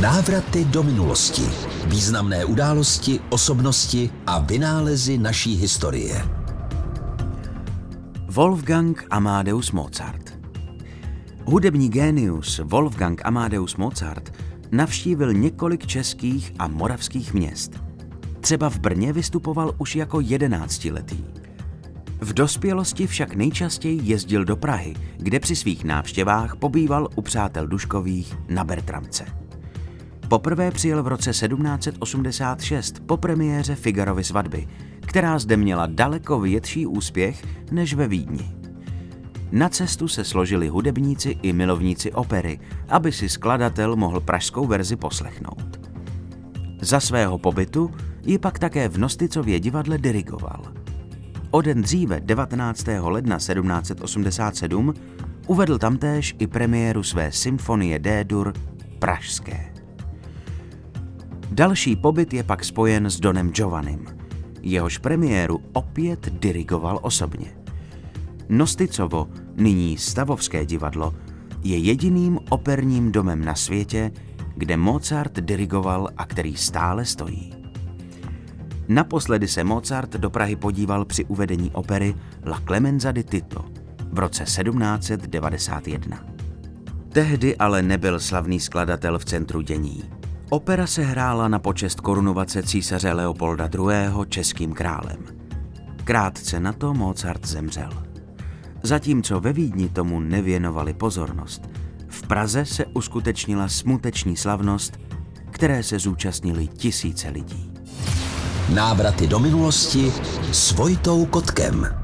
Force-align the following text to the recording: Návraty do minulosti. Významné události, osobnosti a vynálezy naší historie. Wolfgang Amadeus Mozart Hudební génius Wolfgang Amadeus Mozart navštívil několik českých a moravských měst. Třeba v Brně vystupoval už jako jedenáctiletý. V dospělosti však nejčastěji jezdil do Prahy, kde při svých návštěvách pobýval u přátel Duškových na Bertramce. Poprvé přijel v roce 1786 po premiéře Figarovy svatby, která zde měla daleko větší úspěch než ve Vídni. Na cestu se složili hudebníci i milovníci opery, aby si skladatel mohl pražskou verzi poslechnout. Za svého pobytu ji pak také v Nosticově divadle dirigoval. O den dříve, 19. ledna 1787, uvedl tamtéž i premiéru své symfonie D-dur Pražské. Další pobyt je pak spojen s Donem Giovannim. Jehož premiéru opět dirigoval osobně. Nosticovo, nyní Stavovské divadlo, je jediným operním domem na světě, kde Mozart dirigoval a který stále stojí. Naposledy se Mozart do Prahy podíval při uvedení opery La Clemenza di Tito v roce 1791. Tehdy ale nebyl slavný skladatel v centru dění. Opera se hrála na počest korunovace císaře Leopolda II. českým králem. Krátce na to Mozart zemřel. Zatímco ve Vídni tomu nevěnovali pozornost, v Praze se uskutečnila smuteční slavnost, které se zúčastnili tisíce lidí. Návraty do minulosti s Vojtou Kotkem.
Návraty 0.00 0.64
do 0.64 0.82
minulosti. 0.82 1.42
Významné 1.86 2.44
události, 2.44 3.20
osobnosti 3.30 4.10
a 4.26 4.38
vynálezy 4.38 5.18
naší 5.18 5.54
historie. 5.54 6.28
Wolfgang 8.26 9.06
Amadeus 9.10 9.72
Mozart 9.72 10.38
Hudební 11.44 11.88
génius 11.88 12.60
Wolfgang 12.64 13.22
Amadeus 13.24 13.76
Mozart 13.76 14.32
navštívil 14.70 15.32
několik 15.32 15.86
českých 15.86 16.52
a 16.58 16.68
moravských 16.68 17.34
měst. 17.34 17.70
Třeba 18.40 18.70
v 18.70 18.78
Brně 18.78 19.12
vystupoval 19.12 19.74
už 19.78 19.96
jako 19.96 20.20
jedenáctiletý. 20.20 21.24
V 22.20 22.32
dospělosti 22.32 23.06
však 23.06 23.34
nejčastěji 23.34 24.00
jezdil 24.02 24.44
do 24.44 24.56
Prahy, 24.56 24.94
kde 25.16 25.40
při 25.40 25.56
svých 25.56 25.84
návštěvách 25.84 26.56
pobýval 26.56 27.08
u 27.14 27.22
přátel 27.22 27.66
Duškových 27.66 28.34
na 28.48 28.64
Bertramce. 28.64 29.43
Poprvé 30.28 30.70
přijel 30.70 31.02
v 31.02 31.06
roce 31.06 31.30
1786 31.30 33.00
po 33.06 33.16
premiéře 33.16 33.74
Figarovy 33.74 34.24
svatby, 34.24 34.68
která 35.00 35.38
zde 35.38 35.56
měla 35.56 35.86
daleko 35.86 36.40
větší 36.40 36.86
úspěch 36.86 37.44
než 37.70 37.94
ve 37.94 38.08
Vídni. 38.08 38.50
Na 39.52 39.68
cestu 39.68 40.08
se 40.08 40.24
složili 40.24 40.68
hudebníci 40.68 41.38
i 41.42 41.52
milovníci 41.52 42.12
opery, 42.12 42.60
aby 42.88 43.12
si 43.12 43.28
skladatel 43.28 43.96
mohl 43.96 44.20
pražskou 44.20 44.66
verzi 44.66 44.96
poslechnout. 44.96 45.80
Za 46.80 47.00
svého 47.00 47.38
pobytu 47.38 47.90
ji 48.22 48.38
pak 48.38 48.58
také 48.58 48.88
v 48.88 48.98
Nosticově 48.98 49.60
divadle 49.60 49.98
dirigoval. 49.98 50.62
O 51.50 51.60
den 51.60 51.82
dříve, 51.82 52.20
19. 52.20 52.86
ledna 53.00 53.36
1787, 53.36 54.94
uvedl 55.46 55.78
tamtéž 55.78 56.36
i 56.38 56.46
premiéru 56.46 57.02
své 57.02 57.32
symfonie 57.32 57.98
D-dur 57.98 58.52
Pražské. 58.98 59.73
Další 61.54 61.96
pobyt 61.96 62.34
je 62.34 62.42
pak 62.42 62.64
spojen 62.64 63.06
s 63.06 63.20
Donem 63.20 63.50
Giovannim. 63.50 64.06
Jehož 64.62 64.98
premiéru 64.98 65.60
opět 65.72 66.28
dirigoval 66.40 66.98
osobně. 67.02 67.46
Nosticovo, 68.48 69.28
nyní 69.56 69.98
Stavovské 69.98 70.66
divadlo, 70.66 71.14
je 71.62 71.78
jediným 71.78 72.38
operním 72.50 73.12
domem 73.12 73.44
na 73.44 73.54
světě, 73.54 74.12
kde 74.56 74.76
Mozart 74.76 75.40
dirigoval 75.40 76.08
a 76.16 76.26
který 76.26 76.56
stále 76.56 77.04
stojí. 77.04 77.54
Naposledy 78.88 79.48
se 79.48 79.64
Mozart 79.64 80.12
do 80.12 80.30
Prahy 80.30 80.56
podíval 80.56 81.04
při 81.04 81.24
uvedení 81.24 81.70
opery 81.70 82.14
La 82.46 82.60
Clemenza 82.66 83.12
di 83.12 83.24
Tito 83.24 83.64
v 84.12 84.18
roce 84.18 84.44
1791. 84.44 86.24
Tehdy 87.08 87.56
ale 87.56 87.82
nebyl 87.82 88.20
slavný 88.20 88.60
skladatel 88.60 89.18
v 89.18 89.24
centru 89.24 89.60
dění. 89.60 90.23
Opera 90.54 90.86
se 90.86 91.02
hrála 91.02 91.48
na 91.48 91.58
počest 91.58 92.00
korunovace 92.00 92.62
císaře 92.62 93.12
Leopolda 93.12 93.68
II. 93.74 94.26
českým 94.28 94.72
králem. 94.72 95.18
Krátce 96.04 96.60
na 96.60 96.72
to 96.72 96.94
Mozart 96.94 97.46
zemřel. 97.46 97.90
Zatímco 98.82 99.40
ve 99.40 99.52
Vídni 99.52 99.88
tomu 99.88 100.20
nevěnovali 100.20 100.94
pozornost, 100.94 101.62
v 102.08 102.26
Praze 102.26 102.64
se 102.66 102.86
uskutečnila 102.86 103.68
smuteční 103.68 104.36
slavnost, 104.36 105.00
které 105.50 105.82
se 105.82 105.98
zúčastnili 105.98 106.66
tisíce 106.66 107.28
lidí. 107.28 107.72
Návraty 108.74 109.26
do 109.26 109.38
minulosti 109.38 110.12
s 110.52 110.72
Vojtou 110.72 111.26
Kotkem. 111.26 112.03